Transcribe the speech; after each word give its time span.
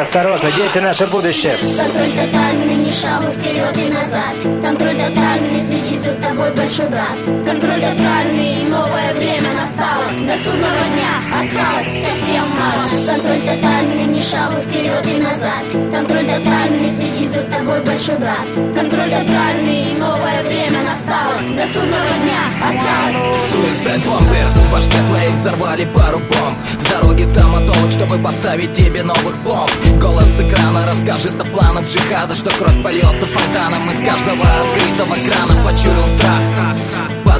Осторожно, 0.00 0.50
дети 0.50 0.78
наше 0.78 1.06
будущее. 1.06 1.52
Контроль 1.52 2.10
тотальный, 2.10 2.74
ни 2.74 2.90
шагу 2.90 3.30
вперед 3.30 3.76
и 3.76 3.92
назад. 3.92 4.34
Контроль 4.60 4.96
тотальный, 4.96 5.60
следи 5.60 5.96
за 5.98 6.14
тобой 6.14 6.50
большой 6.50 6.88
брат. 6.88 7.14
Контроль 7.46 7.80
тотальный, 7.80 8.62
и 8.62 8.64
новое 8.66 9.14
время 9.14 9.52
настало. 9.52 10.06
До 10.26 10.36
судного 10.36 10.84
дня 10.90 11.14
осталось 11.30 12.06
совсем 12.10 12.42
мало. 12.58 13.06
Контроль 13.06 13.38
тотальный, 13.38 14.06
ни 14.06 14.20
шагу 14.20 14.60
вперед 14.62 15.06
и 15.06 15.22
назад. 15.22 15.62
Контроль 15.92 16.26
тотальный, 16.26 16.90
следи 16.90 17.28
за 17.28 17.42
тобой 17.42 17.80
большой 17.82 18.16
брат. 18.18 18.46
Контроль 18.74 19.10
тотальный, 19.10 19.92
и 19.92 19.94
новое 19.96 20.42
время 20.42 20.82
настало. 20.82 21.38
До 21.54 21.64
судного 21.68 22.14
дня 22.18 22.42
осталось. 22.66 23.34
Suicide 23.54 24.02
Bombers 24.04 24.58
В 24.58 24.72
башке 24.72 24.98
твоей 25.06 25.28
взорвали 25.28 25.84
пару 25.94 26.18
бомб 26.18 26.58
В 26.66 26.90
дороге 26.90 27.26
стоматолог, 27.26 27.92
чтобы 27.92 28.03
поставить 28.24 28.72
тебе 28.72 29.02
новых 29.02 29.36
пломб 29.44 29.70
Голос 30.00 30.24
с 30.24 30.40
экрана 30.40 30.86
расскажет 30.86 31.38
о 31.38 31.44
планах 31.44 31.86
джихада 31.86 32.34
Что 32.34 32.50
кровь 32.50 32.82
польется 32.82 33.26
фонтаном. 33.26 33.90
Из 33.90 34.00
каждого 34.00 34.42
открытого 34.42 35.14
крана 35.14 35.54
Почуял 35.64 36.06
страх 36.16 36.23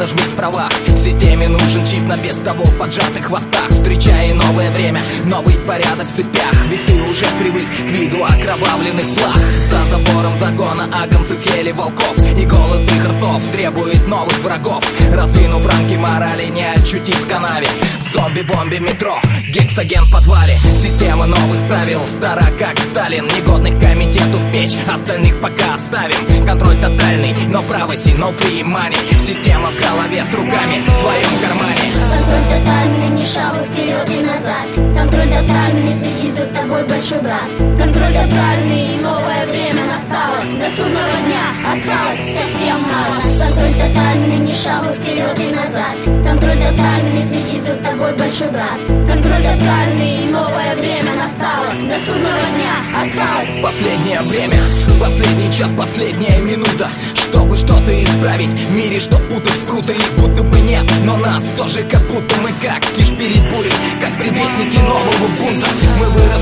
подожми 0.00 0.22
справа. 0.26 0.68
Системе 1.04 1.48
нужен 1.48 1.84
чип 1.84 2.04
на 2.04 2.16
без 2.16 2.36
того 2.36 2.64
поджатых 2.78 3.26
хвостах. 3.26 3.68
Встречай 3.68 4.32
новое 4.32 4.70
время, 4.70 5.02
новый 5.26 5.56
порядок 5.56 6.08
в 6.08 6.16
цепях. 6.16 6.54
Ведь 6.68 6.86
ты 6.86 6.94
уже 7.02 7.26
привык 7.38 7.64
к 7.64 7.90
виду 7.90 8.24
окровавленных 8.24 9.04
плах. 9.14 9.36
За 9.36 9.84
забором 9.90 10.34
загона 10.36 10.88
агнцы 10.90 11.36
съели 11.36 11.72
волков. 11.72 12.16
И 12.38 12.46
голод 12.46 12.90
их 12.90 13.04
ртов 13.04 13.42
требует 13.52 14.08
новых 14.08 14.38
врагов. 14.38 14.82
Раздвинув 15.12 15.66
рамки 15.66 15.96
морали, 15.96 16.46
не 16.46 16.64
очутись 16.64 17.16
в 17.16 17.28
канаве. 17.28 17.68
Зомби-бомби 18.12 18.78
метро, 18.78 19.20
гексоген 19.50 20.04
в 20.04 20.12
подвале. 20.12 20.56
Система 20.82 21.26
новых 21.26 21.68
правил, 21.68 22.00
стара 22.06 22.46
как 22.58 22.78
Сталин. 22.78 23.26
Негодных 23.26 23.78
комитету 23.78 24.38
в 24.38 24.50
печь, 24.50 24.76
остальных 24.92 25.40
пока 25.40 25.74
оставим. 25.74 26.46
Контроль 26.46 26.80
тотальный, 26.80 27.34
но 27.48 27.60
privacy, 27.60 28.16
no 28.18 28.34
free 28.36 28.62
money. 28.64 28.96
Система 29.26 29.70
в 29.70 29.76
голове 29.90 30.24
с 30.24 30.34
руками 30.34 30.82
в 30.86 31.00
твоем 31.00 31.32
кармане. 31.42 31.86
Контроль 32.14 32.46
тотальный, 32.52 33.08
ни 33.08 33.24
шагу 33.24 33.64
вперед 33.64 34.08
и 34.08 34.22
назад. 34.22 34.68
Контроль 34.96 35.28
тотальный, 35.28 35.92
следи 35.92 36.30
за 36.30 36.46
тобой 36.46 36.84
большой 36.84 37.20
брат. 37.20 37.48
Контроль 37.78 38.12
тотальный, 38.12 38.94
и 38.94 39.00
новое 39.00 39.46
время 39.46 39.84
настало. 39.86 40.44
До 40.44 40.68
судного 40.70 41.16
дня 41.26 41.44
осталось 41.66 42.22
совсем 42.38 42.78
мало. 42.86 43.16
Контроль 43.42 43.74
тотальный, 43.74 44.38
ни 44.38 44.52
шагу 44.52 44.94
вперед 44.94 45.38
и 45.38 45.54
назад. 45.54 45.96
Контроль 46.24 46.58
тотальный, 46.58 47.22
следи 47.22 47.58
за 47.58 47.74
тобой 47.76 48.14
большой 48.14 48.50
брат. 48.50 48.78
Контроль 49.08 49.42
тотальный, 49.42 50.24
и 50.24 50.28
новое 50.28 50.76
время 50.76 51.14
настало. 51.14 51.74
До 51.74 51.98
судного 51.98 52.46
дня 52.54 52.59
осталось 53.00 53.60
Последнее 53.62 54.20
время, 54.22 54.60
последний 55.00 55.52
час, 55.52 55.70
последняя 55.76 56.38
минута. 56.38 56.90
Чтобы 57.14 57.56
что-то 57.56 57.92
исправить 58.04 58.48
в 58.48 58.70
мире, 58.72 59.00
что 59.00 59.16
путают 59.18 59.56
спруты 59.56 59.92
Их 59.92 60.12
будто 60.16 60.42
бы 60.42 60.60
нет, 60.60 60.86
но 61.04 61.16
нас 61.16 61.44
тоже 61.56 61.82
как 61.84 62.06
будто 62.08 62.40
мы 62.40 62.52
как 62.62 62.84
Тишь 62.94 63.10
перед 63.16 63.42
бурей, 63.50 63.72
как 64.00 64.16
предвестники 64.18 64.76
нового 64.78 65.28
бунта. 65.38 65.66
Мы 65.98 66.06
выросли 66.10 66.39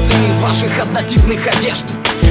ваших 0.49 0.81
однотипных 0.81 1.47
одежд. 1.47 1.87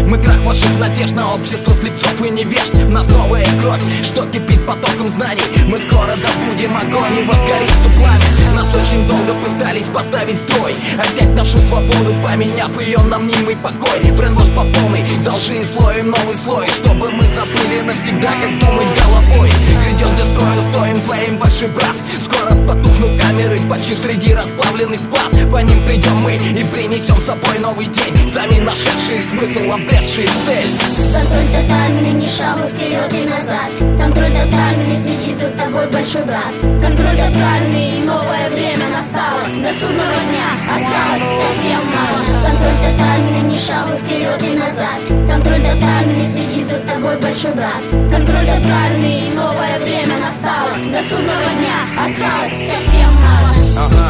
Мы 0.08 0.18
крах 0.18 0.40
ваших 0.44 0.80
надежд 0.80 1.14
на 1.14 1.32
общество 1.32 1.72
слепцов 1.74 2.26
и 2.26 2.32
невежд. 2.32 2.74
В 2.74 2.90
нас 2.90 3.08
новая 3.10 3.46
кровь, 3.62 3.82
что 4.02 4.26
кипит 4.26 4.66
потоком 4.66 5.10
знаний. 5.10 5.44
Мы 5.68 5.78
скоро 5.80 6.16
добудем 6.16 6.76
огонь 6.76 7.20
и 7.20 7.24
возгорится 7.24 7.90
пламя. 7.96 8.56
Нас 8.56 8.74
очень 8.74 9.08
долго 9.08 9.36
пытались 9.46 9.86
поставить 9.94 10.42
строй. 10.42 10.74
Отнять 10.98 11.36
нашу 11.36 11.60
свободу, 11.60 12.16
поменяв 12.26 12.82
ее 12.82 12.98
на 13.00 13.20
мнимый 13.20 13.56
покой. 13.56 14.12
Брендвош 14.18 14.48
по 14.48 14.64
полной, 14.64 15.06
за 15.20 15.34
лжи 15.34 15.58
и 15.58 15.64
слоем 15.64 16.10
новый 16.10 16.38
слой. 16.38 16.68
Чтобы 16.70 17.12
мы 17.12 17.22
забыли 17.22 17.82
навсегда, 17.82 18.30
как 18.30 18.60
думать 18.60 18.88
головой. 19.00 19.52
Грядет 19.84 20.16
для 20.16 20.26
строя, 20.26 20.72
стоим 20.72 21.02
твоим 21.02 21.38
большой 21.38 21.68
брат. 21.70 21.96
Скоро 22.20 22.50
потухнут 22.68 23.22
камеры, 23.22 23.60
почти 23.70 23.94
среди 23.94 24.34
расплавленных 24.34 25.02
плат. 25.02 25.32
По 25.52 25.58
ним 25.58 25.86
придем 25.86 26.18
мы 26.18 26.36
и 26.36 26.64
принесем 26.64 27.22
с 27.22 27.26
собой 27.26 27.60
новый 27.60 27.86
день 27.86 28.07
Сами 28.08 28.60
нашедшие 28.62 29.22
смысл, 29.22 29.72
обретшие 29.72 30.28
цель. 30.28 30.72
Контроль 31.12 31.48
тотальный, 31.52 32.14
ни 32.14 32.26
шагу 32.26 32.70
вперед 32.70 33.12
и 33.12 33.26
назад. 33.28 33.72
Контроль 34.00 34.32
тотальный, 34.32 34.96
следи 34.96 35.34
за 35.34 35.50
тобой 35.50 35.88
большой 35.90 36.24
брат. 36.24 36.54
Контроль 36.82 37.18
тотальный, 37.18 37.98
и 37.98 38.04
новое 38.04 38.50
время 38.50 38.88
настало. 38.90 39.48
До 39.48 39.74
судного 39.74 40.22
дня 40.30 40.48
осталось 40.72 41.28
совсем 41.44 41.82
мало. 41.92 42.20
Контроль 42.48 42.80
тотальный, 42.88 43.42
ни 43.52 43.58
шагу 43.58 43.98
вперед 43.98 44.42
и 44.42 44.58
назад. 44.58 45.00
Контроль 45.30 45.62
тотальный, 45.62 46.26
следи 46.26 46.64
за 46.64 46.80
тобой 46.80 47.18
большой 47.18 47.52
брат. 47.56 47.82
Контроль 47.92 48.46
тотальный, 48.46 49.28
и 49.28 49.34
новое 49.34 49.80
время 49.80 50.18
настало. 50.20 50.78
До 50.78 51.02
судного 51.04 51.50
дня 51.60 51.78
осталось 52.00 52.72
совсем 52.72 53.10
мало. 53.20 53.52
Ага, 53.86 54.08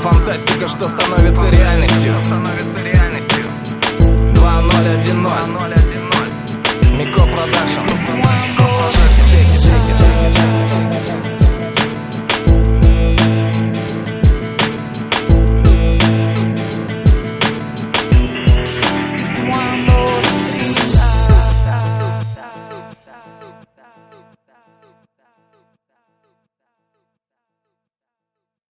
фантастика, 0.00 0.68
что 0.68 0.88
становится 0.88 1.48
реальностью 1.50 1.65